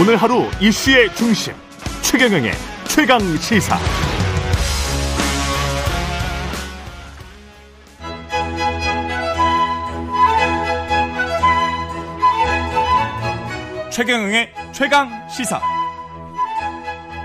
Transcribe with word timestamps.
오늘 0.00 0.16
하루 0.16 0.48
이슈의 0.60 1.12
중심 1.16 1.52
최경영의 2.02 2.52
최강 2.86 3.18
시사. 3.38 3.76
최경영의 13.90 14.54
최강 14.70 15.28
시사. 15.28 15.60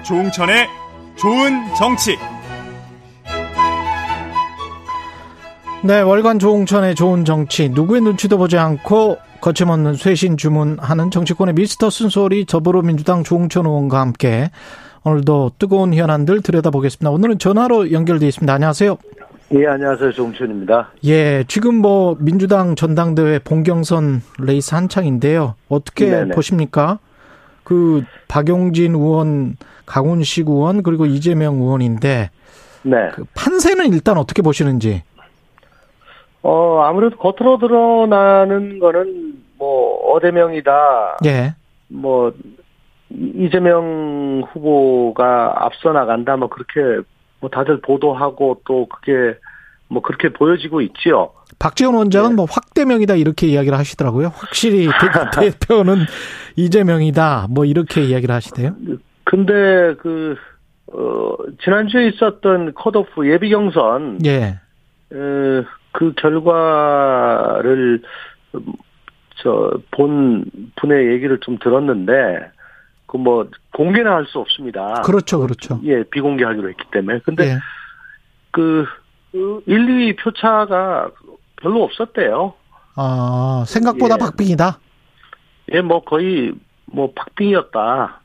조웅천의 0.04 0.68
좋은 1.16 1.76
정치. 1.76 2.18
네, 5.86 6.00
월간 6.00 6.40
조홍천의 6.40 6.96
좋은 6.96 7.26
정치. 7.26 7.68
누구의 7.68 8.00
눈치도 8.00 8.38
보지 8.38 8.58
않고 8.58 9.18
거침없는 9.42 9.96
쇄신 9.96 10.38
주문하는 10.38 11.12
정치권의 11.12 11.56
미스터 11.56 11.90
순소리 11.90 12.46
더불어민주당 12.46 13.26
조홍천 13.26 13.66
의원과 13.66 14.00
함께 14.00 14.50
오늘도 15.04 15.52
뜨거운 15.60 15.94
현안들 15.94 16.42
들여다보겠습니다. 16.42 17.12
오늘은 17.12 17.38
전화로 17.38 17.92
연결되어 17.92 18.30
있습니다. 18.30 18.54
안녕하세요. 18.54 18.98
예, 19.56 19.68
안녕하세요. 19.68 20.14
조홍천입니다. 20.14 20.92
예, 21.04 21.44
지금 21.50 21.76
뭐 21.76 22.16
민주당 22.18 22.76
전당대회 22.76 23.40
본경선 23.40 24.22
레이스 24.40 24.74
한창인데요. 24.74 25.56
어떻게 25.68 26.10
네네. 26.10 26.34
보십니까? 26.34 27.00
그 27.66 28.04
박용진 28.30 28.96
의원, 28.96 29.58
강훈식 29.86 30.48
의원 30.48 30.82
그리고 30.82 31.06
이재명 31.06 31.56
의원인데 31.56 32.30
네. 32.84 32.96
그 33.14 33.26
판세는 33.36 33.92
일단 33.92 34.18
어떻게 34.18 34.42
보시는지? 34.42 35.04
어, 36.44 36.82
아무래도 36.84 37.18
겉으로 37.18 37.58
드러나는 37.58 38.80
거는 38.80 39.34
뭐 39.58 40.14
어대명이다. 40.14 41.18
예. 41.26 41.56
뭐 41.88 42.34
이재명 43.10 44.44
후보가 44.52 45.66
앞서 45.66 45.94
나간다. 45.94 46.36
뭐 46.36 46.50
그렇게 46.50 47.08
뭐 47.40 47.50
다들 47.50 47.80
보도하고 47.82 48.62
또 48.66 48.88
그게 48.88 49.38
뭐 49.88 50.02
그렇게 50.02 50.30
보여지고 50.30 50.82
있지요. 50.82 51.32
박지원 51.60 51.96
원장은 51.96 52.32
네. 52.32 52.36
뭐 52.36 52.46
확대명이다 52.50 53.16
이렇게 53.16 53.48
이야기를 53.48 53.78
하시더라고요. 53.78 54.34
확실히 54.36 54.88
대, 55.34 55.52
표는 55.66 56.00
이재명이다 56.58 57.48
뭐 57.52 57.64
이렇게 57.64 58.02
이야기를 58.02 58.34
하시대요. 58.36 58.76
근데 59.24 59.96
그 60.00 60.36
어, 60.92 61.36
지난주에 61.64 62.10
있었던 62.10 62.74
컷오프 62.74 63.30
예비 63.32 63.50
경선 63.50 64.20
예. 64.26 64.60
어, 65.14 65.64
그 65.94 66.14
결과를 66.16 68.02
저 69.42 69.72
본 69.92 70.46
분의 70.76 71.12
얘기를 71.14 71.40
좀 71.40 71.58
들었는데 71.60 72.52
그 73.08 73.18
뭐 73.18 73.48
공개는 73.74 74.12
할 74.12 74.26
수 74.26 74.40
없습니다. 74.40 75.02
그렇죠, 75.06 75.40
그렇죠. 75.40 75.80
예, 75.84 76.04
비공개하기로 76.04 76.70
했기 76.70 76.84
때문에. 76.92 77.20
근데 77.20 77.52
예. 77.52 77.58
그 78.52 78.86
1, 79.34 79.42
2위 79.68 80.18
표차가 80.20 81.10
별로 81.58 81.84
없었대요. 81.84 82.54
아, 82.96 83.64
생각보다 83.68 84.16
예. 84.16 84.20
박빙이다. 84.20 84.80
예, 85.74 85.82
뭐 85.82 86.04
거의 86.04 86.54
뭐 86.86 87.12
박빙이었다. 87.16 88.22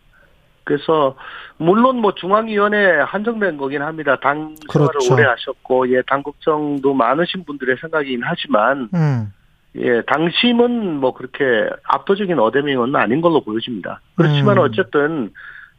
그래서 0.68 1.16
물론 1.56 2.02
뭐 2.02 2.12
중앙위원회 2.14 3.00
한정된 3.00 3.56
거긴 3.56 3.80
합니다. 3.80 4.18
당 4.20 4.54
생활을 4.70 4.92
그렇죠. 4.92 5.14
오래 5.14 5.24
하셨고 5.24 5.90
예 5.94 6.02
당국정도 6.02 6.92
많으신 6.92 7.44
분들의 7.44 7.78
생각이긴 7.80 8.20
하지만 8.22 8.90
음. 8.92 9.32
예 9.76 10.02
당심은 10.02 11.00
뭐 11.00 11.14
그렇게 11.14 11.70
압도적인 11.84 12.38
어데밍은 12.38 12.94
아닌 12.96 13.22
걸로 13.22 13.40
보여집니다. 13.40 14.02
그렇지만 14.14 14.58
음. 14.58 14.64
어쨌든 14.64 15.30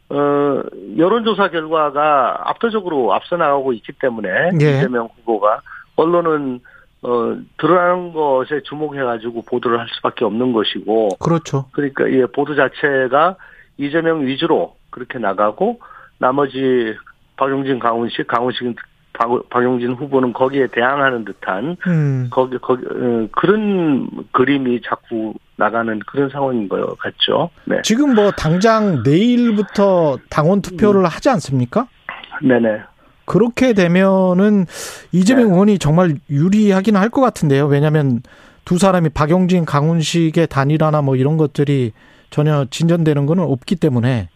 어 0.08 0.60
여론조사 0.96 1.50
결과가 1.50 2.50
압도적으로 2.50 3.14
앞서 3.14 3.36
나가고 3.36 3.72
있기 3.74 3.92
때문에 3.92 4.28
예. 4.60 4.78
이재명 4.78 5.08
후보가 5.14 5.60
언론은 5.94 6.58
어, 7.02 7.36
드러나는 7.58 8.12
것에 8.12 8.60
주목해가지고 8.64 9.42
보도를 9.42 9.78
할 9.78 9.86
수밖에 9.88 10.24
없는 10.24 10.52
것이고. 10.52 11.10
그렇죠. 11.18 11.64
그러니까, 11.72 12.10
예, 12.10 12.26
보도 12.26 12.54
자체가 12.54 13.36
이재명 13.78 14.26
위주로 14.26 14.74
그렇게 14.90 15.18
나가고 15.18 15.80
나머지 16.18 16.94
박용진, 17.36 17.78
강훈식, 17.78 18.26
강훈식, 18.26 18.76
박용진 19.50 19.92
후보는 19.92 20.32
거기에 20.32 20.68
대항하는 20.68 21.24
듯한 21.24 21.76
음. 21.86 22.28
거기 22.30 22.56
거기 22.58 22.84
어, 22.86 23.28
그런 23.32 24.08
그림이 24.32 24.80
자꾸 24.82 25.34
나가는 25.56 25.98
그런 26.06 26.30
상황인 26.30 26.68
것 26.68 26.96
같죠. 26.98 27.50
네. 27.64 27.80
지금 27.82 28.14
뭐 28.14 28.30
당장 28.30 29.02
내일부터 29.02 30.16
당원 30.30 30.62
투표를 30.62 31.02
음. 31.02 31.06
하지 31.06 31.28
않습니까? 31.28 31.86
네네. 32.42 32.80
그렇게 33.26 33.74
되면은 33.74 34.66
이재명 35.12 35.48
네. 35.48 35.52
의원이 35.52 35.78
정말 35.78 36.14
유리하긴 36.30 36.96
할 36.96 37.10
것 37.10 37.20
같은데요. 37.20 37.66
왜냐하면 37.66 38.22
두 38.64 38.78
사람이 38.78 39.10
박용진, 39.10 39.64
강훈식의 39.64 40.46
단일화나 40.46 41.02
뭐 41.02 41.16
이런 41.16 41.36
것들이 41.36 41.92
전혀 42.30 42.64
진전되는 42.70 43.26
것은 43.26 43.42
없기 43.42 43.76
때문에 43.76 44.28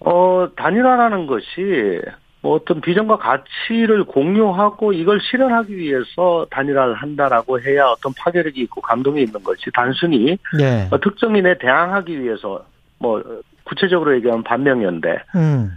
어, 0.00 0.48
단일화라는 0.56 1.26
것이 1.26 2.00
뭐 2.42 2.54
어떤 2.54 2.80
비전과 2.80 3.16
가치를 3.16 4.04
공유하고 4.04 4.92
이걸 4.92 5.20
실현하기 5.20 5.76
위해서 5.76 6.46
단일화를 6.50 6.94
한다라고 6.94 7.60
해야 7.60 7.86
어떤 7.86 8.12
파괴력이 8.16 8.60
있고 8.62 8.80
감동이 8.80 9.22
있는 9.22 9.42
것이 9.42 9.70
단순히 9.74 10.38
네. 10.56 10.88
어, 10.90 11.00
특정인에 11.00 11.58
대항하기 11.58 12.20
위해서 12.20 12.64
뭐 12.98 13.22
구체적으로 13.64 14.14
얘기하면 14.16 14.44
반명연대 14.44 15.18
음. 15.34 15.72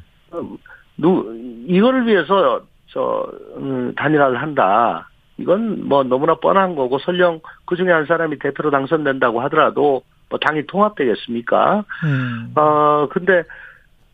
누 0.97 1.33
이거를 1.67 2.05
위해서 2.05 2.61
저 2.91 3.27
음, 3.57 3.93
단일화를 3.95 4.41
한다. 4.41 5.09
이건 5.37 5.87
뭐 5.87 6.03
너무나 6.03 6.35
뻔한 6.35 6.75
거고 6.75 6.99
설령 6.99 7.39
그 7.65 7.75
중에 7.75 7.91
한 7.91 8.05
사람이 8.05 8.39
대표로 8.39 8.71
당선된다고 8.71 9.39
하더라도 9.41 10.01
뭐 10.29 10.39
당이 10.39 10.67
통합되겠습니까? 10.67 11.85
음. 12.03 12.51
어 12.55 13.07
근데 13.09 13.43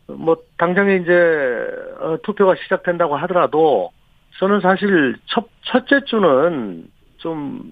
뭐 0.08 0.36
당장에 0.58 0.96
이제 0.96 1.12
어, 2.00 2.16
투표가 2.22 2.54
시작된다고 2.62 3.16
하더라도 3.16 3.90
저는 4.38 4.60
사실 4.60 5.16
첫 5.26 5.46
첫째 5.62 6.04
주는 6.04 6.88
좀어큰 7.18 7.70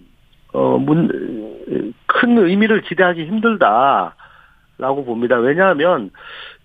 의미를 2.38 2.80
기대하기 2.82 3.26
힘들다 3.26 4.14
라고 4.78 5.04
봅니다. 5.04 5.36
왜냐하면 5.36 6.10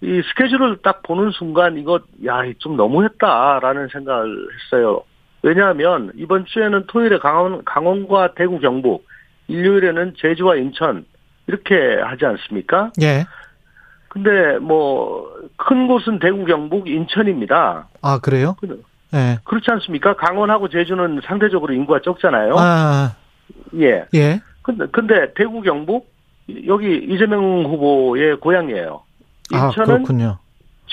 이 0.01 0.21
스케줄을 0.29 0.77
딱 0.81 1.03
보는 1.03 1.31
순간 1.31 1.77
이거 1.77 1.99
야 2.25 2.41
좀 2.57 2.75
너무했다라는 2.75 3.89
생각을 3.89 4.47
했어요. 4.55 5.03
왜냐하면 5.43 6.11
이번 6.15 6.45
주에는 6.45 6.85
토요일에 6.87 7.19
강원 7.19 7.63
강원과 7.63 8.33
대구 8.33 8.59
경북, 8.59 9.05
일요일에는 9.47 10.15
제주와 10.17 10.55
인천 10.55 11.05
이렇게 11.47 11.75
하지 12.01 12.25
않습니까? 12.25 12.91
예. 13.01 13.25
근데 14.09 14.57
뭐 14.59 15.39
큰 15.59 15.87
곳은 15.87 16.19
대구, 16.19 16.45
경북, 16.45 16.87
인천입니다. 16.87 17.89
아 18.01 18.19
그래요? 18.19 18.55
네. 19.11 19.37
그렇지 19.43 19.65
않습니까? 19.71 20.15
강원하고 20.15 20.69
제주는 20.69 21.21
상대적으로 21.25 21.73
인구가 21.73 21.99
적잖아요. 22.03 22.55
아 22.57 23.15
예. 23.75 24.05
예. 24.15 24.41
근데 24.61 24.85
근데 24.91 25.33
대구, 25.35 25.61
경북 25.61 26.09
여기 26.65 26.97
이재명 26.97 27.65
후보의 27.65 28.39
고향이에요. 28.39 29.01
아, 29.53 29.65
인천은 29.67 30.05
아, 30.25 30.39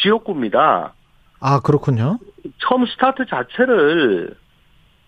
지역구입니다. 0.02 0.92
아 1.40 1.60
그렇군요. 1.60 2.18
처음 2.58 2.86
스타트 2.86 3.24
자체를 3.26 4.34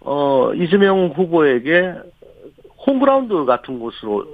어 0.01 0.53
이재명 0.55 1.09
후보에게 1.17 1.95
홈그라운드 2.87 3.44
같은 3.44 3.81
곳으로 3.81 4.27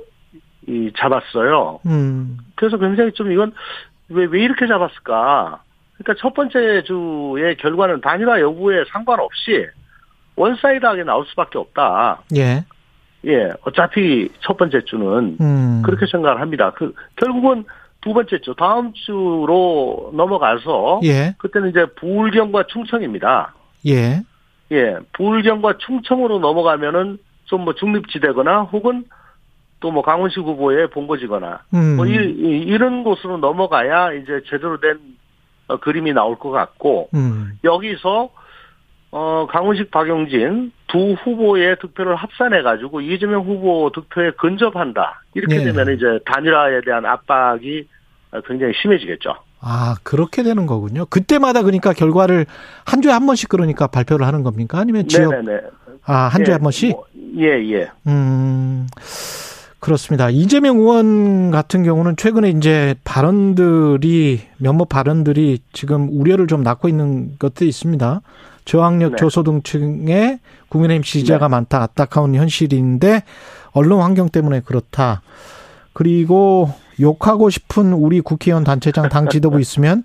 이 0.67 0.91
잡았어요. 0.97 1.81
음. 1.87 2.39
그래서 2.55 2.79
굉장히 2.79 3.13
좀 3.13 3.31
이건 3.33 3.53
왜, 4.09 4.25
왜 4.27 4.43
이렇게 4.43 4.67
잡았을까? 4.67 5.63
그러니까 5.97 6.21
첫 6.21 6.35
번째 6.35 6.83
주의 6.85 7.57
결과는 7.57 8.01
단일화 8.01 8.41
여부에 8.41 8.85
상관없이 8.93 9.67
one-side하게 10.37 11.05
나올 11.05 11.25
수밖에 11.27 11.59
없다. 11.59 12.23
예. 12.37 12.65
예, 13.27 13.53
어차피 13.63 14.29
첫 14.41 14.57
번째 14.57 14.85
주는 14.85 15.37
음. 15.41 15.83
그렇게 15.85 16.07
생각을 16.07 16.41
합니다. 16.41 16.73
그 16.75 16.93
결국은 17.17 17.65
두 18.01 18.13
번째 18.13 18.39
주 18.41 18.55
다음 18.59 18.93
주로 18.93 20.11
넘어가서 20.15 21.01
예. 21.05 21.35
그때는 21.39 21.71
이제 21.71 21.87
부울경과 21.97 22.65
충청입니다. 22.67 23.55
예. 23.87 24.23
예, 24.73 24.97
부울경과 25.13 25.79
충청으로 25.79 26.39
넘어가면은 26.39 27.19
좀 27.47 27.65
뭐 27.65 27.75
중립지대거나 27.75 28.63
혹은 28.63 29.05
또 29.85 29.91
뭐 29.91 30.03
강원시 30.03 30.41
후보의 30.41 30.89
본거지거나 30.89 31.61
음. 31.75 31.97
뭐 31.97 32.07
이, 32.07 32.15
이, 32.15 32.79
런 32.79 33.05
곳으로 33.05 33.37
넘어가야 33.37 34.15
이제 34.15 34.41
제대로 34.49 34.81
된 34.81 34.99
어, 35.69 35.77
그림이 35.77 36.15
나올 36.15 36.39
것 36.39 36.51
같고 36.51 37.11
음. 37.13 37.59
여기서 37.63 38.31
어 39.11 39.47
강훈식 39.51 39.91
박용진 39.91 40.73
두 40.87 41.13
후보의 41.13 41.77
득표를 41.81 42.17
합산해 42.17 42.63
가지고 42.63 43.03
이재명 43.03 43.43
후보 43.43 43.91
득표에 43.95 44.31
근접한다 44.39 45.23
이렇게 45.35 45.59
네. 45.59 45.65
되면 45.65 45.95
이제 45.95 46.19
단일화에 46.25 46.81
대한 46.81 47.05
압박이 47.05 47.87
굉장히 48.47 48.73
심해지겠죠. 48.81 49.35
아, 49.61 49.97
그렇게 50.03 50.43
되는 50.43 50.65
거군요. 50.67 51.05
그때마다 51.07 51.63
그러니까 51.63 51.93
결과를 51.93 52.47
한 52.87 53.03
주에 53.03 53.13
한 53.13 53.27
번씩 53.27 53.51
그러니까 53.51 53.87
발표를 53.87 54.27
하는 54.27 54.43
겁니까? 54.43 54.79
아니면 54.79 55.09
지역 55.09 55.31
네네네. 55.31 55.61
아, 56.07 56.15
한 56.29 56.43
주에 56.45 56.53
예, 56.53 56.55
한 56.55 56.63
번씩? 56.63 56.91
뭐, 56.91 57.05
예, 57.39 57.47
예. 57.73 57.91
음. 58.07 58.87
그렇습니다. 59.85 60.31
이재명 60.31 60.79
의원 60.79 61.51
같은 61.51 61.83
경우는 61.83 62.17
최근에 62.17 62.49
이제 62.49 62.95
발언들이 63.05 64.41
몇몇 64.57 64.89
발언들이 64.89 65.59
지금 65.75 66.09
우려를 66.11 66.47
좀 66.47 66.63
낳고 66.63 66.89
있는 66.89 67.37
것도 67.39 67.67
있습니다. 67.67 68.23
저학력 68.65 69.11
네. 69.11 69.17
저소득층의 69.19 70.39
국민의힘 70.71 71.03
지지자가 71.03 71.49
네. 71.49 71.51
많다 71.51 71.83
안타까운 71.83 72.35
현실인데 72.35 73.25
언론 73.73 74.01
환경 74.01 74.31
때문에 74.31 74.61
그렇다. 74.61 75.21
그리고 75.93 76.73
욕하고 76.99 77.51
싶은 77.51 77.93
우리 77.93 78.23
국회의원 78.23 78.65
단체장 78.65 79.11
당 79.11 79.29
지도부 79.29 79.61
있으면 79.61 80.03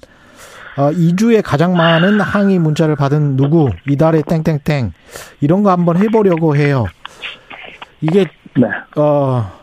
어, 0.75 0.91
2주에 0.91 1.41
가장 1.41 1.77
많은 1.77 2.19
항의 2.19 2.59
문자를 2.59 2.97
받은 2.97 3.37
누구 3.37 3.69
이달에 3.87 4.23
땡땡땡 4.23 4.91
이런 5.39 5.63
거 5.63 5.71
한번 5.71 5.95
해보려고 5.95 6.57
해요. 6.57 6.85
이게 8.01 8.25
네. 8.57 8.67
어 8.97 9.58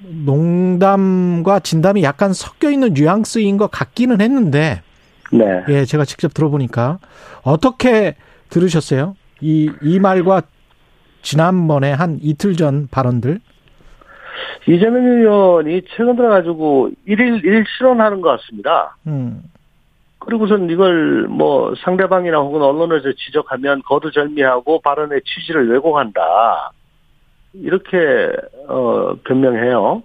농담과 0.00 1.60
진담이 1.60 2.02
약간 2.02 2.32
섞여 2.32 2.70
있는 2.70 2.94
뉘앙스인 2.94 3.56
것 3.56 3.70
같기는 3.70 4.20
했는데 4.20 4.82
네. 5.32 5.44
예 5.68 5.84
제가 5.84 6.04
직접 6.04 6.32
들어보니까 6.34 6.98
어떻게 7.42 8.14
들으셨어요? 8.48 9.16
이 9.40 9.70
이 9.82 9.98
말과 10.00 10.42
지난번에 11.22 11.92
한 11.92 12.18
이틀 12.22 12.54
전 12.56 12.88
발언들 12.90 13.40
이재명 14.68 15.04
의원이 15.04 15.82
최근 15.96 16.16
들어가지고 16.16 16.90
일일 17.06 17.44
일 17.44 17.64
실언하는 17.76 18.20
것 18.20 18.30
같습니다. 18.40 18.96
음 19.06 19.42
그리고선 20.20 20.68
이걸 20.70 21.26
뭐 21.28 21.74
상대방이나 21.84 22.38
혹은 22.38 22.60
언론에서 22.62 23.12
지적하면 23.16 23.82
거두절미하고 23.82 24.80
발언의 24.80 25.22
취지를 25.24 25.70
왜곡한다. 25.70 26.70
이렇게 27.52 28.30
어 28.68 29.14
변명해요. 29.24 30.02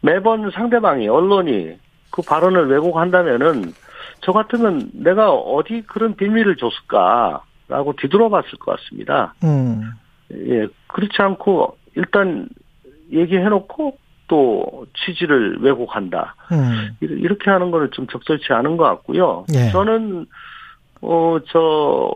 매번 0.00 0.50
상대방이 0.50 1.08
언론이 1.08 1.76
그 2.10 2.22
발언을 2.22 2.68
왜곡한다면은 2.68 3.72
저 4.20 4.32
같으면 4.32 4.90
내가 4.94 5.32
어디 5.32 5.82
그런 5.86 6.14
비밀을 6.16 6.56
줬을까라고 6.56 7.94
뒤돌아봤을 7.98 8.58
것 8.58 8.76
같습니다. 8.76 9.34
음. 9.44 9.82
예, 10.32 10.66
그렇지 10.88 11.14
않고 11.18 11.76
일단 11.94 12.48
얘기해놓고 13.12 13.98
또 14.28 14.86
취지를 14.94 15.58
왜곡한다. 15.60 16.34
음. 16.52 16.96
이렇게 17.00 17.50
하는 17.50 17.70
거는 17.70 17.90
좀 17.92 18.06
적절치 18.08 18.52
않은 18.52 18.76
것 18.76 18.84
같고요. 18.84 19.46
예. 19.54 19.70
저는 19.70 20.26
어 21.02 21.38
저 21.48 22.12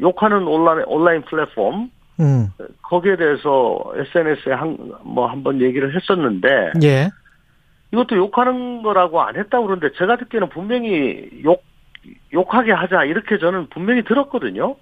욕하는 0.00 0.46
온라인 0.46 0.84
온라인 0.86 1.22
플랫폼 1.22 1.90
음. 2.22 2.48
거기에 2.82 3.16
대해서 3.16 3.82
SNS에 3.96 4.52
한 4.52 4.76
뭐 5.04 5.26
한 5.28 5.42
번 5.42 5.60
얘기를 5.60 5.94
했었는데 5.94 6.72
예. 6.82 7.10
이것도 7.92 8.16
욕하는 8.16 8.82
거라고 8.82 9.20
안 9.22 9.36
했다고 9.36 9.66
그러는데 9.66 9.94
제가 9.98 10.16
듣기에는 10.16 10.48
분명히 10.50 11.28
욕 11.44 11.62
욕하게 12.32 12.72
하자 12.72 13.04
이렇게 13.04 13.38
저는 13.38 13.68
분명히 13.70 14.02
들었거든요. 14.02 14.74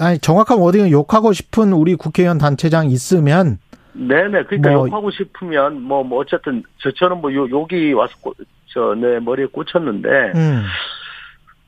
아니 0.00 0.18
정확한 0.18 0.58
워딩은 0.58 0.90
욕하고 0.90 1.32
싶은 1.32 1.72
우리 1.72 1.94
국회의원 1.94 2.38
단체장 2.38 2.90
있으면 2.90 3.58
네네. 3.94 4.44
그러니까 4.44 4.70
뭐- 4.72 4.86
욕하고 4.88 5.10
싶으면 5.10 5.80
뭐, 5.82 6.02
뭐 6.04 6.18
어쨌든 6.20 6.62
저처럼 6.82 7.20
뭐 7.20 7.32
요, 7.34 7.48
욕이 7.48 7.92
와서 7.94 8.12
저내 8.66 9.18
머리에 9.20 9.46
꽂혔는데 9.46 10.08
음. 10.34 10.62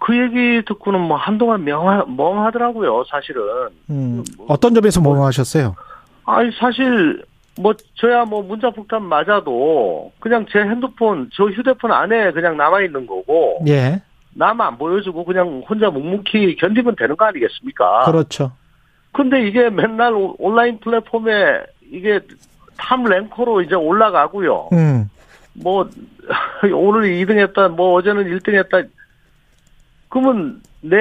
그 0.00 0.16
얘기 0.18 0.64
듣고는 0.66 0.98
뭐 1.00 1.16
한동안 1.16 1.62
명하, 1.64 2.04
멍하더라고요. 2.06 3.04
사실은. 3.08 3.42
음. 3.90 4.24
어떤 4.48 4.74
점에서 4.74 5.00
멍하셨어요? 5.00 5.76
아니 6.24 6.50
사실 6.58 7.22
뭐 7.60 7.74
저야 7.96 8.24
뭐 8.24 8.42
문자 8.42 8.70
폭탄 8.70 9.02
맞아도 9.04 10.10
그냥 10.18 10.46
제 10.50 10.60
핸드폰 10.60 11.28
저 11.34 11.44
휴대폰 11.44 11.92
안에 11.92 12.32
그냥 12.32 12.56
남아 12.56 12.80
있는 12.82 13.06
거고 13.06 13.58
예. 13.68 14.00
남 14.34 14.60
안 14.60 14.78
보여주고 14.78 15.24
그냥 15.24 15.62
혼자 15.68 15.90
묵묵히 15.90 16.56
견디면 16.56 16.96
되는 16.96 17.16
거 17.16 17.26
아니겠습니까? 17.26 18.04
그렇죠. 18.06 18.52
근데 19.12 19.46
이게 19.46 19.68
맨날 19.68 20.14
오- 20.14 20.36
온라인 20.38 20.78
플랫폼에 20.80 21.60
이게 21.90 22.20
top 22.78 23.02
ranker로 23.04 23.60
이제 23.62 23.74
올라가고요. 23.74 24.68
음. 24.72 25.10
뭐 25.52 25.86
오늘 26.72 27.10
2등 27.10 27.36
했다, 27.38 27.68
뭐 27.68 27.94
어제는 27.94 28.24
1등 28.38 28.54
했다. 28.54 28.78
그러면 30.10 30.60
내 30.82 31.00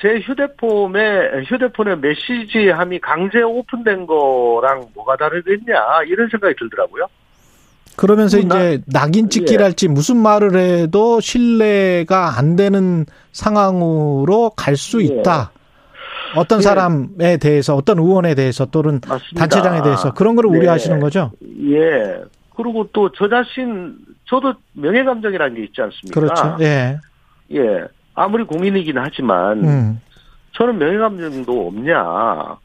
제 0.00 0.18
휴대폰에 0.20 1.44
휴대폰에 1.46 1.96
메시지함이 1.96 2.98
강제 3.00 3.40
오픈된 3.40 4.06
거랑 4.06 4.86
뭐가 4.94 5.16
다르겠냐 5.16 6.02
이런 6.06 6.28
생각이 6.28 6.54
들더라고요. 6.58 7.06
그러면서 7.96 8.38
이제 8.38 8.82
낙인 8.86 9.30
찍기랄지 9.30 9.88
무슨 9.88 10.18
말을 10.18 10.54
해도 10.56 11.20
신뢰가 11.20 12.36
안 12.36 12.56
되는 12.56 13.06
상황으로 13.32 14.50
갈수 14.50 15.00
예. 15.02 15.06
있다. 15.06 15.50
어떤 16.36 16.58
예. 16.58 16.62
사람에 16.62 17.36
대해서 17.38 17.74
어떤 17.74 17.98
의원에 17.98 18.34
대해서 18.34 18.66
또는 18.66 19.00
맞습니다. 19.06 19.38
단체장에 19.40 19.82
대해서 19.82 20.12
그런 20.12 20.36
거를 20.36 20.50
네. 20.50 20.58
우려하시는 20.58 21.00
거죠. 21.00 21.30
예. 21.70 22.20
그리고 22.54 22.86
또 22.92 23.08
저 23.16 23.28
자신 23.28 23.96
저도 24.28 24.52
명예 24.74 25.04
감정이라는 25.04 25.54
게 25.56 25.62
있지 25.64 25.80
않습니까? 25.80 26.20
그렇죠. 26.20 26.56
예. 26.60 26.98
예. 27.52 27.84
아무리 28.16 28.44
공인이긴 28.44 28.98
하지만 28.98 29.64
음. 29.64 30.00
저는 30.56 30.78
명예 30.78 30.98
감정도 30.98 31.68
없냐. 31.68 32.56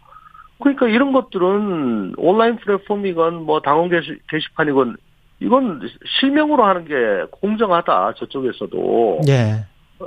그러니까 0.59 0.87
이런 0.87 1.11
것들은 1.11 2.13
온라인 2.17 2.55
플랫폼이건 2.57 3.43
뭐 3.43 3.59
당원 3.59 3.89
게시, 3.89 4.17
게시판이건 4.29 4.95
이건 5.39 5.81
실명으로 6.19 6.63
하는 6.63 6.85
게 6.85 6.95
공정하다 7.31 8.13
저쪽에서도 8.13 9.21
예. 9.27 9.65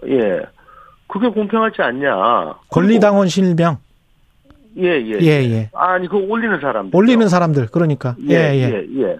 예 0.08 0.42
그게 1.08 1.28
공평하지 1.28 1.82
않냐 1.82 2.54
권리당원 2.70 3.28
실명. 3.28 3.78
예예 4.76 5.18
예, 5.20 5.50
예. 5.50 5.70
아니 5.74 6.08
그 6.08 6.16
올리는 6.16 6.58
사람들 6.58 6.96
올리는 6.96 7.28
사람들. 7.28 7.66
그러니까. 7.66 8.16
예, 8.28 8.34
예. 8.34 8.70
예, 8.72 9.02
예. 9.02 9.16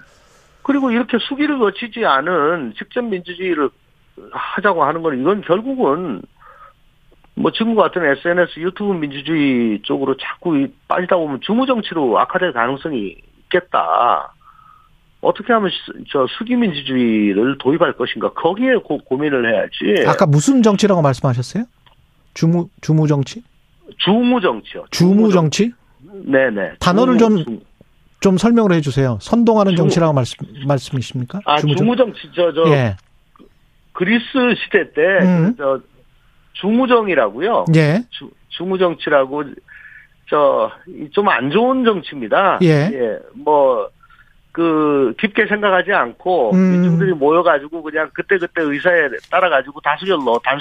그리고 0.62 0.90
이렇게 0.90 1.18
수기를 1.18 1.58
거치지 1.58 2.04
않은 2.06 2.74
직접 2.78 3.02
민주주의를 3.02 3.68
하자고 4.32 4.84
하는 4.84 5.02
건 5.02 5.20
이건 5.20 5.40
결국은 5.42 6.22
뭐 7.36 7.50
지금 7.50 7.74
같은 7.74 8.04
SNS, 8.04 8.60
유튜브 8.60 8.92
민주주의 8.92 9.80
쪽으로 9.82 10.16
자꾸 10.16 10.56
이- 10.56 10.72
빠지다 10.86 11.16
보면 11.16 11.40
중우정치로 11.40 12.18
악화될 12.20 12.52
가능성이 12.52 13.16
있겠다. 13.44 14.32
어떻게 15.20 15.52
하면 15.54 15.70
시- 15.70 16.04
저 16.10 16.26
수기 16.38 16.54
민주주의를 16.54 17.58
도입할 17.58 17.94
것인가 17.94 18.32
거기에 18.34 18.76
고, 18.76 18.98
고민을 18.98 19.50
해야지. 19.52 20.06
아까 20.08 20.26
무슨 20.26 20.62
정치라고 20.62 21.02
말씀하셨어요? 21.02 21.64
주무 22.34 22.68
주무 22.80 23.08
정치? 23.08 23.42
주무 23.98 24.40
정치요. 24.40 24.84
주무 24.90 25.32
정치? 25.32 25.72
네네. 26.02 26.74
단어를 26.78 27.18
주무- 27.18 27.42
좀좀 28.20 28.38
설명을 28.38 28.72
해 28.72 28.80
주세요. 28.80 29.18
선동하는 29.20 29.72
주무- 29.72 29.88
정치라고 29.88 30.12
말씀 30.12 30.36
말씀이십니까? 30.66 31.40
아 31.46 31.56
주무 31.56 31.74
정- 31.74 31.78
주무 31.84 31.96
정치 31.96 32.30
저저 32.34 32.64
예. 32.68 32.96
그리스 33.94 34.24
시대 34.62 34.92
때 34.92 35.00
음. 35.22 35.54
저 35.56 35.80
중무정이라고요. 36.54 37.64
예. 37.74 38.00
주, 38.10 38.28
중무정치라고 38.50 39.44
저 40.30 40.70
좀 41.12 41.28
안 41.28 41.50
좋은 41.50 41.84
정치입니다. 41.84 42.58
예. 42.62 43.18
뭐, 43.34 43.88
그, 44.52 45.12
깊게 45.20 45.46
생각하지 45.48 45.92
않고, 45.92 46.52
음. 46.54 46.72
민중들이 46.72 47.12
모여가지고 47.12 47.82
그냥 47.82 48.08
그때그때 48.14 48.62
의사에 48.62 49.08
따라가지고 49.30 49.80
다수결로, 49.80 50.38
다- 50.44 50.56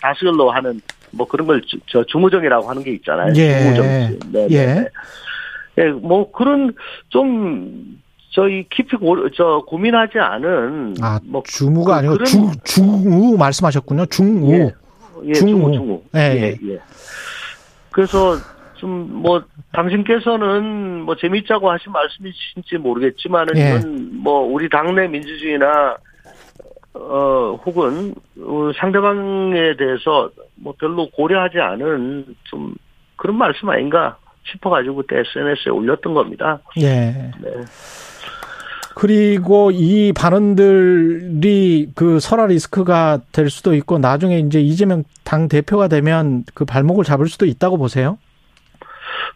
다수결로 0.00 0.50
하는 0.50 0.80
뭐 1.10 1.26
그런 1.26 1.46
걸 1.46 1.60
주, 1.62 1.76
저 1.86 2.04
주무정이라고 2.04 2.68
하는 2.70 2.82
게 2.84 2.92
있잖아요. 2.92 3.32
예. 3.36 3.58
중무정치. 3.58 4.18
네, 4.32 4.46
예. 4.50 4.66
네, 4.66 4.74
네. 4.74 4.88
예, 5.78 5.84
뭐 5.90 6.30
그런 6.32 6.72
좀, 7.08 8.00
저희 8.34 8.66
깊이 8.70 8.96
고, 8.96 9.30
저 9.30 9.62
고민하지 9.66 10.18
않은. 10.18 10.94
아, 11.02 11.20
뭐 11.24 11.42
주무가 11.46 11.92
그- 11.94 11.98
아니고 11.98 12.14
그런- 12.14 12.26
중 12.26 12.50
중우 12.64 13.36
말씀하셨군요. 13.36 14.06
중우. 14.06 14.52
예. 14.54 14.72
예, 15.24 15.32
중우. 15.34 15.50
중우, 15.50 15.72
중우. 15.72 16.02
예, 16.16 16.20
예, 16.20 16.58
예. 16.72 16.80
그래서 17.90 18.36
좀 18.76 19.12
뭐 19.22 19.40
당신께서는 19.72 21.02
뭐 21.02 21.14
재밌자고 21.14 21.70
하신 21.70 21.92
말씀이신지 21.92 22.78
모르겠지만은 22.78 23.56
예. 23.56 23.78
뭐 24.16 24.40
우리 24.40 24.68
당내 24.68 25.06
민주주의나 25.06 25.96
어 26.94 27.58
혹은 27.64 28.12
어, 28.40 28.70
상대방에 28.76 29.76
대해서 29.76 30.30
뭐 30.56 30.74
별로 30.78 31.08
고려하지 31.10 31.58
않은 31.60 32.34
좀 32.44 32.74
그런 33.16 33.36
말씀 33.38 33.68
아닌가 33.70 34.16
싶어가지고 34.44 34.96
그때 34.96 35.18
SNS에 35.18 35.70
올렸던 35.70 36.14
겁니다. 36.14 36.60
예. 36.78 37.30
네. 37.40 37.50
그리고 38.94 39.70
이 39.70 40.12
발언들이 40.12 41.92
그 41.94 42.20
설화 42.20 42.46
리스크가 42.46 43.20
될 43.32 43.48
수도 43.48 43.74
있고 43.74 43.98
나중에 43.98 44.38
이제 44.38 44.60
이재명 44.60 45.04
당 45.24 45.48
대표가 45.48 45.88
되면 45.88 46.44
그 46.54 46.64
발목을 46.64 47.04
잡을 47.04 47.26
수도 47.26 47.46
있다고 47.46 47.78
보세요? 47.78 48.18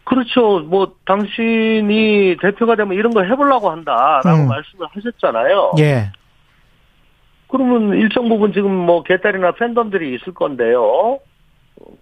그렇죠. 0.03 0.59
뭐 0.59 0.93
당신이 1.05 2.37
대표가 2.41 2.75
되면 2.75 2.93
이런 2.93 3.13
거 3.13 3.23
해보려고 3.23 3.69
한다라고 3.69 4.43
음. 4.43 4.47
말씀을 4.47 4.87
하셨잖아요. 4.91 5.73
예. 5.79 6.11
그러면 7.47 7.97
일정 7.97 8.29
부분 8.29 8.53
지금 8.53 8.71
뭐 8.71 9.03
개딸이나 9.03 9.53
팬덤들이 9.53 10.15
있을 10.15 10.33
건데요. 10.33 11.19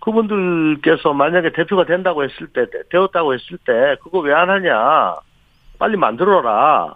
그분들께서 0.01 1.13
만약에 1.13 1.51
대표가 1.51 1.85
된다고 1.85 2.23
했을 2.23 2.47
때, 2.47 2.65
되었다고 2.89 3.33
했을 3.33 3.57
때, 3.65 3.97
그거 4.03 4.19
왜 4.19 4.33
안 4.33 4.49
하냐? 4.49 5.15
빨리 5.79 5.97
만들어라. 5.97 6.95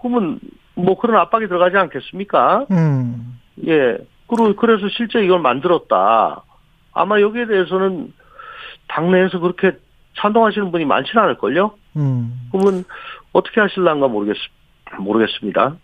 그러면 0.00 0.38
뭐 0.74 0.98
그런 0.98 1.16
압박이 1.20 1.46
들어가지 1.48 1.76
않겠습니까? 1.76 2.66
음. 2.70 3.38
예. 3.66 3.96
그리고 4.28 4.54
그래서 4.56 4.88
실제 4.90 5.22
이걸 5.24 5.40
만들었다. 5.40 6.42
아마 6.92 7.20
여기에 7.20 7.46
대해서는 7.46 8.12
당내에서 8.88 9.38
그렇게 9.38 9.72
찬동하시는 10.18 10.70
분이 10.70 10.84
많지는 10.84 11.22
않을걸요? 11.22 11.72
음. 11.96 12.48
그러면 12.52 12.84
어떻게 13.32 13.60
하실란가 13.60 14.08
모르겠, 14.08 14.36
모르겠습니다. 14.98 15.76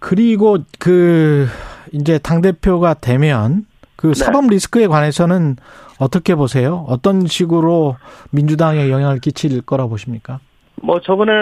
그리고 0.00 0.58
그 0.78 1.46
이제 1.92 2.18
당 2.18 2.40
대표가 2.40 2.94
되면 2.94 3.66
그 4.02 4.08
네. 4.08 4.14
사법 4.14 4.48
리스크에 4.48 4.88
관해서는 4.88 5.54
어떻게 6.00 6.34
보세요? 6.34 6.84
어떤 6.88 7.28
식으로 7.28 7.96
민주당에 8.32 8.90
영향을 8.90 9.20
끼칠 9.20 9.62
거라 9.62 9.84
고 9.84 9.90
보십니까? 9.90 10.40
뭐 10.82 11.00
저번에 11.00 11.32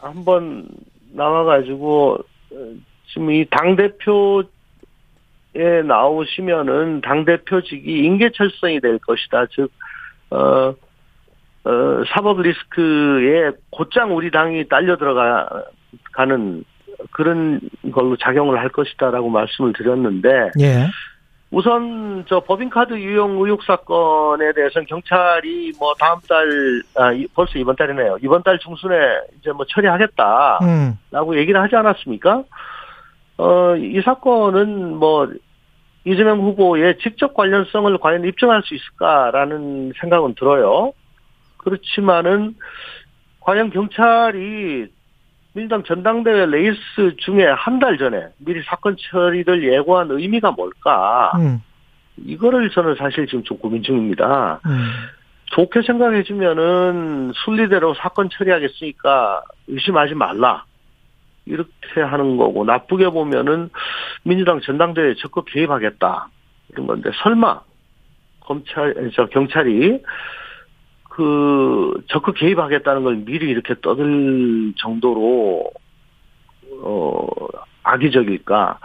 한번 0.00 0.66
나와가지고 1.12 2.18
어, 2.52 2.56
지금 3.08 3.30
이 3.30 3.44
당 3.50 3.76
대표에 3.76 4.46
나오시면은 5.86 7.02
당 7.02 7.26
대표직이 7.26 7.98
인계철성이 8.04 8.80
될 8.80 8.98
것이다. 8.98 9.44
즉 9.54 9.70
어, 10.30 10.74
어, 11.64 12.02
사법 12.14 12.40
리스크에 12.40 13.50
곧장 13.68 14.16
우리 14.16 14.30
당이 14.30 14.66
딸려 14.68 14.96
들어가는 14.96 16.64
그런 17.10 17.60
걸로 17.92 18.16
작용을 18.16 18.58
할 18.58 18.70
것이다라고 18.70 19.28
말씀을 19.28 19.74
드렸는데 19.74 20.52
예. 20.60 20.86
우선 21.52 22.24
저 22.28 22.40
법인카드 22.40 22.94
유용 22.94 23.32
의혹 23.44 23.62
사건에 23.64 24.52
대해서는 24.54 24.86
경찰이 24.86 25.72
뭐 25.78 25.92
다음 25.98 26.18
달 26.26 26.82
아, 26.96 27.12
이- 27.12 27.26
벌써 27.34 27.58
이번 27.58 27.76
달이네요. 27.76 28.16
이번 28.22 28.42
달 28.42 28.58
중순에 28.58 28.94
이제 29.38 29.52
뭐 29.52 29.66
처리하겠다라고 29.68 30.64
음. 30.64 31.36
얘기를 31.36 31.60
하지 31.60 31.76
않았습니까? 31.76 32.42
어, 33.36 33.76
이 33.76 34.00
사건은 34.02 34.96
뭐 34.96 35.28
이재명 36.04 36.40
후보의 36.40 36.98
직접 36.98 37.34
관련성을 37.34 37.98
과연 37.98 38.24
입증할 38.24 38.62
수 38.64 38.74
있을까라는 38.74 39.92
생각은 40.00 40.34
들어요. 40.36 40.92
그렇지만은 41.58 42.54
과연 43.40 43.70
경찰이 43.70 44.86
민주당 45.54 45.82
전당대회 45.84 46.46
레이스 46.46 47.16
중에 47.18 47.44
한 47.46 47.78
달 47.78 47.98
전에 47.98 48.28
미리 48.38 48.62
사건 48.62 48.96
처리를 48.98 49.70
예고한 49.72 50.10
의미가 50.10 50.52
뭘까? 50.52 51.32
음. 51.36 51.62
이거를 52.16 52.70
저는 52.70 52.94
사실 52.96 53.26
지금 53.26 53.42
좀 53.44 53.58
고민 53.58 53.82
중입니다. 53.82 54.60
음. 54.66 54.90
좋게 55.46 55.82
생각해주면은 55.82 57.32
순리대로 57.34 57.94
사건 57.94 58.30
처리하겠으니까 58.30 59.42
의심하지 59.66 60.14
말라. 60.14 60.64
이렇게 61.44 62.00
하는 62.00 62.36
거고, 62.36 62.64
나쁘게 62.64 63.08
보면은 63.10 63.68
민주당 64.22 64.60
전당대회에 64.60 65.14
적극 65.16 65.46
개입하겠다. 65.46 66.28
이런 66.70 66.86
건데, 66.86 67.10
설마, 67.22 67.60
검찰, 68.40 69.10
저, 69.14 69.26
경찰이 69.26 70.00
그, 71.14 72.02
적극 72.08 72.34
개입하겠다는 72.36 73.04
걸 73.04 73.16
미리 73.16 73.50
이렇게 73.50 73.74
떠들 73.82 74.72
정도로, 74.78 75.70
어, 76.80 77.26
악의적일까? 77.82 78.78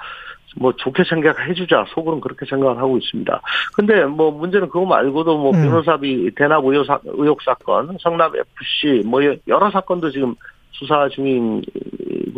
뭐 0.60 0.74
좋게 0.76 1.04
생각해주자 1.04 1.86
속으로는 1.94 2.22
그렇게 2.22 2.46
생각을 2.46 2.78
하고 2.78 2.98
있습니다. 2.98 3.42
근데 3.76 4.06
뭐 4.06 4.32
문제는 4.32 4.70
그거 4.70 4.86
말고도 4.86 5.38
뭐 5.38 5.52
음. 5.52 5.62
변호사비 5.62 6.32
대납 6.36 6.66
의혹, 6.66 6.86
사, 6.86 7.00
의혹 7.06 7.42
사건, 7.44 7.96
성남 8.02 8.32
FC 8.36 9.04
뭐 9.06 9.22
여러 9.48 9.70
사건도 9.70 10.10
지금 10.12 10.36
수사 10.72 11.08
중이고 11.10 11.64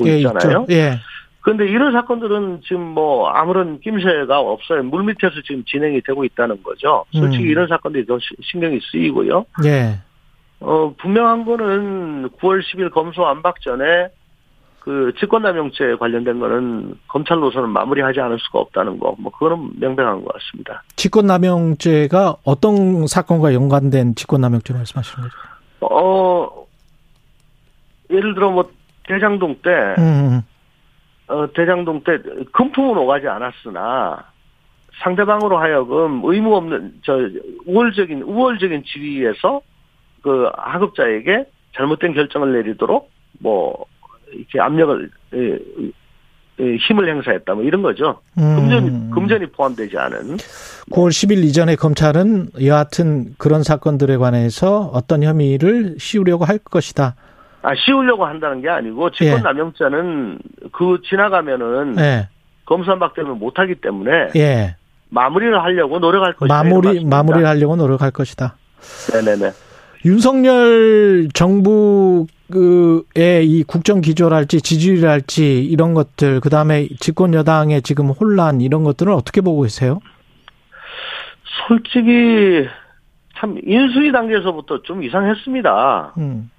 예, 0.05 0.17
있잖아요. 0.17 0.61
있죠. 0.61 0.65
예. 0.69 0.99
그런데 1.49 1.65
이런 1.67 1.91
사건들은 1.93 2.61
지금 2.63 2.81
뭐 2.81 3.27
아무런 3.29 3.79
낌새가 3.79 4.39
없어요. 4.39 4.83
물 4.83 5.03
밑에서 5.03 5.33
지금 5.47 5.63
진행이 5.65 6.01
되고 6.01 6.23
있다는 6.23 6.61
거죠. 6.61 7.05
솔직히 7.11 7.45
음. 7.45 7.49
이런 7.49 7.67
사건들이 7.67 8.05
더 8.05 8.19
시- 8.19 8.35
신경이 8.43 8.79
쓰이고요. 8.91 9.45
예. 9.65 9.97
어, 10.59 10.93
분명한 10.99 11.45
거는 11.45 12.29
9월 12.39 12.61
10일 12.61 12.91
검수 12.91 13.23
안박 13.23 13.61
전에 13.61 14.09
그 14.81 15.11
직권남용죄 15.19 15.95
관련된 15.99 16.39
거는 16.39 16.93
검찰로서는 17.07 17.69
마무리하지 17.69 18.19
않을 18.19 18.37
수가 18.39 18.59
없다는 18.59 18.99
거, 18.99 19.15
뭐 19.17 19.31
그거는 19.31 19.71
명백한 19.79 20.23
것 20.23 20.31
같습니다. 20.33 20.83
직권남용죄가 20.97 22.35
어떤 22.43 23.07
사건과 23.07 23.55
연관된 23.55 24.13
직권남용죄 24.13 24.71
말씀하시는 24.73 25.23
거죠? 25.27 25.35
어, 25.81 26.47
예를 28.11 28.35
들어 28.35 28.51
뭐 28.51 28.69
대장동 29.07 29.55
때, 29.63 29.69
음. 29.97 30.41
어, 31.29 31.47
대장동 31.53 32.03
때 32.03 32.17
금품은 32.51 32.97
오가지 32.97 33.27
않았으나 33.27 34.25
상대방으로 35.03 35.57
하여금 35.57 36.21
의무 36.23 36.55
없는 36.55 36.93
저 37.05 37.13
우월적인 37.65 38.23
우월적인 38.23 38.83
지위에서 38.85 39.61
그 40.21 40.49
하급자에게 40.57 41.45
잘못된 41.75 42.13
결정을 42.13 42.53
내리도록 42.53 43.09
뭐 43.39 43.85
이렇게 44.33 44.59
압력을 44.59 45.09
예, 45.35 45.59
예, 46.59 46.75
힘을 46.75 47.07
행사했다 47.07 47.53
뭐 47.53 47.63
이런 47.63 47.83
거죠. 47.83 48.19
음. 48.37 48.55
금전 48.55 49.11
금전이 49.11 49.45
포함되지 49.51 49.97
않은 49.97 50.37
9월 50.91 51.09
10일 51.09 51.43
이전에 51.45 51.75
검찰은 51.75 52.49
여하튼 52.65 53.35
그런 53.37 53.63
사건들에 53.63 54.17
관해서 54.17 54.89
어떤 54.93 55.23
혐의를 55.23 55.95
씌우려고 55.99 56.43
할 56.43 56.57
것이다. 56.57 57.15
아 57.61 57.75
씌우려고 57.75 58.25
한다는 58.25 58.61
게 58.61 58.69
아니고 58.69 59.11
직권 59.11 59.41
남용죄는 59.43 60.39
그 60.71 61.01
지나가면은 61.09 61.95
예. 61.99 62.27
검수한박 62.65 63.15
되면 63.15 63.37
못하기 63.39 63.75
때문에 63.75 64.29
예. 64.35 64.75
마무리를 65.09 65.61
하려고 65.61 65.99
노력할 65.99 66.33
것이다. 66.33 66.53
마무리. 66.53 67.03
마무리를 67.03 67.47
하려고 67.47 67.75
노력할 67.75 68.11
것이다. 68.11 68.55
네네네. 69.13 69.51
윤석열 70.05 71.27
정부의 71.33 72.25
이 73.45 73.63
국정 73.67 73.99
기조랄지 74.01 74.61
지지율랄지 74.61 75.65
이런 75.65 75.93
것들 75.93 76.39
그다음에 76.39 76.87
집권 76.99 77.33
여당의 77.33 77.81
지금 77.81 78.09
혼란 78.09 78.61
이런 78.61 78.83
것들은 78.83 79.13
어떻게 79.13 79.41
보고 79.41 79.63
계세요? 79.63 79.99
솔직히 81.67 82.67
참 83.37 83.57
인수위 83.65 84.11
단계에서부터 84.11 84.83
좀 84.83 85.03
이상했습니다. 85.03 86.13
음. 86.17 86.49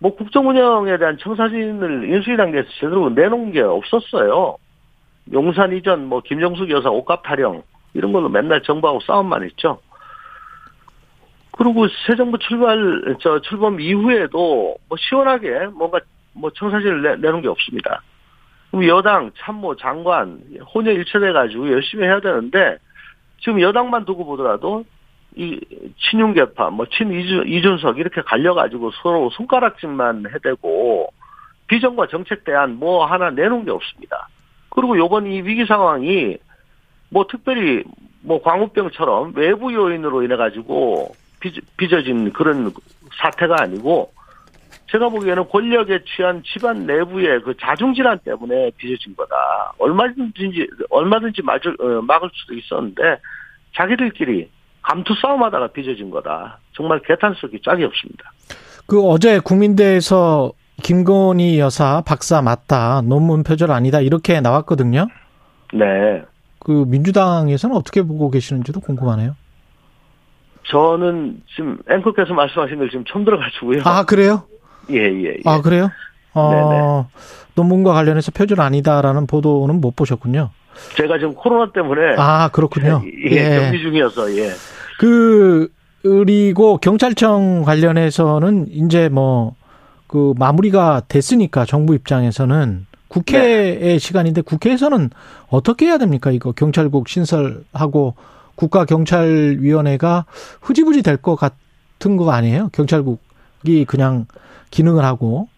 뭐 0.00 0.16
국정 0.16 0.48
운영에 0.48 0.96
대한 0.96 1.18
청사진을 1.18 2.08
인수위 2.08 2.36
단계에서 2.36 2.68
제대로 2.80 3.10
내놓은 3.10 3.52
게 3.52 3.60
없었어요. 3.60 4.56
용산 5.32 5.76
이전 5.76 6.06
뭐 6.06 6.20
김정숙 6.20 6.70
여사 6.70 6.90
옷값 6.90 7.22
타령 7.22 7.62
이런 7.92 8.12
걸로 8.12 8.28
맨날 8.28 8.62
정부하고 8.62 9.00
싸움만 9.00 9.44
했죠. 9.44 9.78
그리고 11.52 11.86
새 12.06 12.16
정부 12.16 12.38
출발 12.38 13.16
저 13.20 13.40
출범 13.42 13.78
이후에도 13.78 14.76
뭐 14.88 14.98
시원하게 14.98 15.66
뭔가 15.66 16.00
뭐 16.32 16.50
청사진을 16.50 17.02
내, 17.02 17.16
내놓은 17.16 17.42
게 17.42 17.48
없습니다. 17.48 18.02
그럼 18.70 18.88
여당 18.88 19.30
참모 19.36 19.76
장관 19.76 20.40
혼여 20.74 20.92
일체돼 20.92 21.32
가지고 21.32 21.70
열심히 21.70 22.04
해야 22.04 22.20
되는데 22.20 22.78
지금 23.40 23.60
여당만 23.60 24.06
두고 24.06 24.24
보더라도 24.24 24.84
이 25.36 25.60
친윤계파, 25.98 26.70
뭐 26.70 26.86
친이준 26.86 27.46
이준석 27.46 27.98
이렇게 27.98 28.20
갈려가지고 28.22 28.90
서로 29.02 29.30
손가락질만 29.30 30.26
해대고 30.34 31.12
비전과 31.68 32.08
정책 32.08 32.44
대안 32.44 32.76
뭐 32.76 33.06
하나 33.06 33.30
내놓은 33.30 33.64
게 33.64 33.70
없습니다. 33.70 34.28
그리고 34.70 34.98
요번 34.98 35.26
이 35.26 35.40
위기 35.42 35.66
상황이 35.66 36.36
뭐 37.10 37.26
특별히 37.28 37.84
뭐 38.22 38.42
광우병처럼 38.42 39.32
외부 39.36 39.72
요인으로 39.72 40.22
인해 40.22 40.36
가지고 40.36 41.14
빚어진 41.76 42.32
그런 42.32 42.72
사태가 43.20 43.56
아니고 43.60 44.12
제가 44.90 45.08
보기에는 45.08 45.48
권력에 45.48 46.00
취한 46.04 46.42
집안 46.44 46.86
내부의 46.86 47.42
그 47.42 47.56
자중질환 47.56 48.18
때문에 48.24 48.72
빚어진 48.76 49.14
거다. 49.14 49.72
얼마든지 49.78 50.66
얼마든지 50.90 51.42
어, 51.42 52.02
막을 52.02 52.28
수도 52.32 52.54
있었는데 52.54 53.20
자기들끼리 53.76 54.50
감투 54.90 55.14
싸움하다가 55.22 55.68
빚어진 55.68 56.10
거다. 56.10 56.58
정말 56.72 57.00
개탄스럽게 57.06 57.60
짝이 57.64 57.84
없습니다. 57.84 58.32
그 58.86 59.00
어제 59.06 59.38
국민대에서 59.38 60.50
김건희 60.82 61.60
여사 61.60 62.02
박사 62.04 62.42
맞다. 62.42 63.00
논문 63.02 63.44
표절 63.44 63.70
아니다. 63.70 64.00
이렇게 64.00 64.40
나왔거든요. 64.40 65.06
네. 65.72 66.22
그 66.58 66.84
민주당에서는 66.88 67.76
어떻게 67.76 68.02
보고 68.02 68.30
계시는지도 68.30 68.80
궁금하네요. 68.80 69.36
저는 70.64 71.40
지금 71.54 71.78
앵커께서 71.88 72.34
말씀하신 72.34 72.78
걸 72.78 72.90
지금 72.90 73.04
처음 73.04 73.24
들어가지고요. 73.24 73.82
아, 73.84 74.04
그래요? 74.04 74.42
예, 74.90 74.96
예, 74.96 75.24
예. 75.24 75.36
아, 75.44 75.60
그래요? 75.60 75.88
어, 76.34 77.08
논문과 77.54 77.92
관련해서 77.92 78.32
표절 78.32 78.60
아니다라는 78.60 79.26
보도는 79.28 79.80
못 79.80 79.94
보셨군요. 79.94 80.50
제가 80.96 81.18
지금 81.18 81.34
코로나 81.34 81.70
때문에 81.72 82.14
아, 82.18 82.48
그렇군요. 82.48 83.02
예, 83.30 83.58
격리 83.58 83.82
중이어서 83.82 84.36
예. 84.36 84.50
그 85.00 85.68
그리고 86.02 86.76
경찰청 86.78 87.62
관련해서는 87.62 88.68
이제 88.70 89.08
뭐 89.08 89.60
그 90.10 90.34
마무리가 90.36 91.02
됐으니까 91.06 91.64
정부 91.64 91.94
입장에서는 91.94 92.86
국회의 93.06 93.78
네. 93.78 93.98
시간인데 93.98 94.40
국회에서는 94.40 95.10
어떻게 95.50 95.86
해야 95.86 95.98
됩니까? 95.98 96.32
이거 96.32 96.50
경찰국 96.50 97.08
신설하고 97.08 98.16
국가경찰위원회가 98.56 100.24
흐지부지 100.62 101.02
될 101.04 101.16
것 101.16 101.36
같은 101.36 102.16
거 102.16 102.32
아니에요? 102.32 102.70
경찰국이 102.72 103.84
그냥 103.86 104.26
기능을 104.72 105.04
하고 105.04 105.48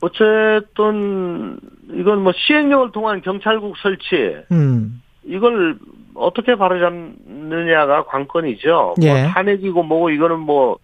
어쨌든 0.00 1.58
이건 1.92 2.22
뭐 2.22 2.32
시행령을 2.36 2.92
통한 2.92 3.22
경찰국 3.22 3.76
설치 3.78 4.36
음. 4.52 5.02
이걸 5.24 5.78
어떻게 6.14 6.54
바로잡느냐가 6.56 8.04
관건이죠. 8.04 8.94
예. 9.02 9.12
뭐 9.12 9.32
탄핵이고 9.32 9.82
뭐고 9.82 10.10
이거는 10.10 10.40
뭐, 10.40 10.78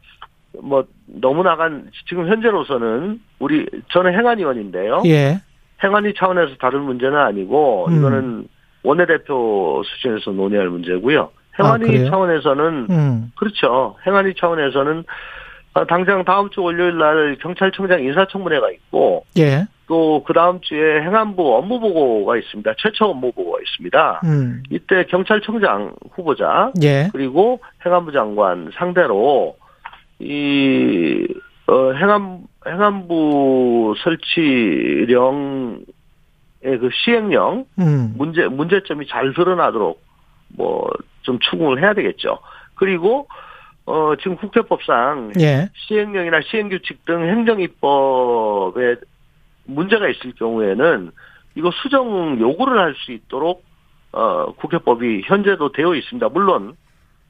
뭐, 0.61 0.85
너무 1.07 1.43
나간, 1.43 1.91
지금 2.09 2.29
현재로서는 2.29 3.21
우리, 3.39 3.67
저는 3.93 4.15
행안 4.15 4.39
위원인데요. 4.39 5.03
예. 5.07 5.41
행안위 5.83 6.15
차원에서 6.15 6.57
다룰 6.59 6.81
문제는 6.81 7.17
아니고, 7.17 7.87
음. 7.89 7.99
이거는 7.99 8.49
원내대표 8.83 9.83
수준에서 9.85 10.33
논의할 10.33 10.69
문제고요. 10.69 11.31
아, 11.59 11.65
행안위 11.65 11.87
그래요? 11.87 12.11
차원에서는, 12.11 12.87
음. 12.91 13.33
그렇죠. 13.37 13.97
행안위 14.07 14.35
차원에서는, 14.35 15.05
아, 15.75 15.85
당장 15.85 16.25
다음 16.25 16.51
주 16.51 16.63
월요일 16.63 16.99
날 16.99 17.37
경찰청장 17.41 18.03
인사청문회가 18.03 18.71
있고, 18.71 19.25
예. 19.39 19.67
또 19.89 20.23
그 20.27 20.33
다음 20.33 20.61
주에 20.61 21.01
행안부 21.03 21.57
업무 21.57 21.81
보고가 21.81 22.37
있습니다. 22.37 22.75
최초 22.79 23.07
업무 23.07 23.33
보고가 23.33 23.59
있습니다. 23.63 24.21
음. 24.25 24.63
이때 24.71 25.05
경찰청장 25.05 25.95
후보자 26.13 26.73
예. 26.83 27.09
그리고 27.13 27.61
행안부 27.85 28.13
장관 28.13 28.71
상대로 28.75 29.57
이 30.19 31.27
어, 31.67 31.93
행안 31.93 32.41
행안부 32.67 33.95
설치령의 34.03 35.81
그 36.63 36.91
시행령 36.93 37.65
음. 37.79 38.15
문제 38.17 38.47
문제점이 38.47 39.07
잘 39.07 39.33
드러나도록 39.35 40.01
뭐 40.57 40.91
좀 41.29 41.39
추궁을 41.39 41.83
해야 41.83 41.93
되겠죠. 41.93 42.39
그리고 42.75 43.29
어 43.85 44.15
지금 44.17 44.37
국회법상 44.37 45.33
예. 45.41 45.69
시행령이나 45.75 46.41
시행규칙 46.43 47.05
등 47.05 47.29
행정입법에 47.29 48.97
문제가 49.69 50.09
있을 50.09 50.33
경우에는 50.33 51.11
이거 51.55 51.71
수정 51.83 52.39
요구를 52.41 52.79
할 52.79 52.95
수 52.95 53.13
있도록 53.13 53.65
어 54.13 54.53
국회법이 54.57 55.23
현재도 55.27 55.73
되어 55.73 55.95
있습니다. 55.95 56.29
물론 56.31 56.75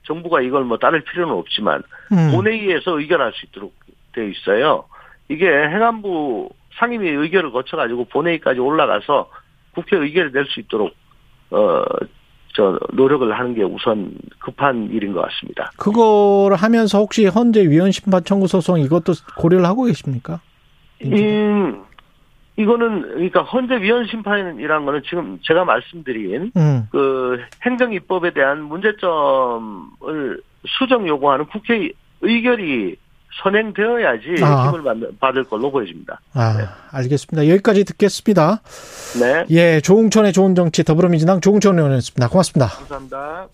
정부가 0.06 0.40
이걸 0.40 0.64
뭐 0.64 0.78
따를 0.78 1.02
필요는 1.02 1.34
없지만 1.34 1.82
음. 2.12 2.30
본회의에서 2.32 2.98
의결할 2.98 3.32
수 3.34 3.46
있도록 3.46 3.74
되어 4.14 4.24
있어요. 4.24 4.84
이게 5.28 5.46
행안부 5.48 6.48
상임위 6.78 7.08
의결을 7.08 7.50
거쳐 7.50 7.76
가지고 7.76 8.04
본회의까지 8.04 8.60
올라가서 8.60 9.28
국회 9.74 9.96
의결을 9.96 10.32
낼 10.32 10.46
수 10.46 10.60
있도록 10.60 10.94
어 11.50 11.84
저 12.54 12.76
노력을 12.92 13.30
하는 13.38 13.54
게 13.54 13.62
우선 13.62 14.10
급한 14.40 14.88
일인 14.90 15.12
것 15.12 15.20
같습니다. 15.22 15.70
그거를 15.76 16.56
하면서 16.56 16.98
혹시 16.98 17.26
헌재 17.26 17.68
위헌 17.68 17.92
심판 17.92 18.24
청구 18.24 18.48
소송 18.48 18.80
이것도 18.80 19.12
고려를 19.36 19.64
하고 19.64 19.84
계십니까? 19.84 20.40
음, 21.04 21.84
이거는 22.58 23.02
그러니까 23.02 23.42
헌재 23.42 23.80
위헌 23.82 24.06
심판이라는 24.08 24.84
거는 24.84 25.02
지금 25.08 25.38
제가 25.44 25.64
말씀드린 25.64 26.50
음. 26.56 26.88
그 26.90 27.38
행정 27.64 27.92
입법에 27.92 28.32
대한 28.32 28.62
문제점을 28.64 30.40
수정 30.66 31.06
요구하는 31.06 31.46
국회 31.46 31.90
의결이 32.20 32.96
선행되어야지 33.42 34.42
아. 34.42 34.68
힘을 34.68 34.82
받- 34.82 35.20
받을 35.20 35.44
걸로 35.44 35.70
보여집니다. 35.70 36.20
아, 36.34 36.56
네. 36.58 36.64
알겠습니다. 36.90 37.48
여기까지 37.48 37.84
듣겠습니다. 37.84 38.60
네, 39.20 39.44
예, 39.50 39.80
조웅천의 39.80 40.32
좋은 40.32 40.56
정치 40.56 40.82
더불어민주당 40.82 41.40
조웅천 41.40 41.78
의원이었습니다. 41.78 42.28
고맙습니다. 42.28 42.66
감사합니다. 42.66 43.46